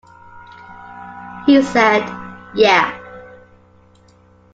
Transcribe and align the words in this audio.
He 1.45 1.61
said 1.61 2.03
'yeah. 2.55 2.91